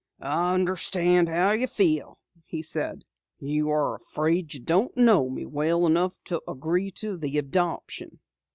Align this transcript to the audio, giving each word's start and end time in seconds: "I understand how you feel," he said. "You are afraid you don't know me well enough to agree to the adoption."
"I 0.19 0.55
understand 0.55 1.29
how 1.29 1.51
you 1.51 1.67
feel," 1.67 2.17
he 2.43 2.63
said. 2.63 3.05
"You 3.39 3.69
are 3.69 3.93
afraid 3.93 4.51
you 4.51 4.59
don't 4.59 4.97
know 4.97 5.29
me 5.29 5.45
well 5.45 5.85
enough 5.85 6.17
to 6.23 6.41
agree 6.47 6.89
to 6.93 7.17
the 7.17 7.37
adoption." 7.37 8.17